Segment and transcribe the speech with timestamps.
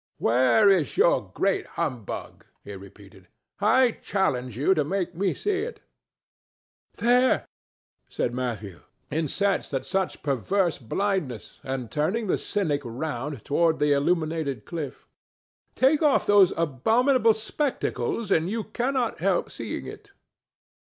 [0.17, 3.27] "Where is your great humbug?" he repeated.
[3.59, 5.79] "I challenge you to make me see it."
[6.95, 7.45] "There!"
[8.09, 14.65] said Matthew, incensed at such perverse blindness, and turning the cynic round toward the illuminated
[14.65, 15.07] cliff.
[15.75, 20.13] "Take off those abominable spectacles, and you cannot help seeing it."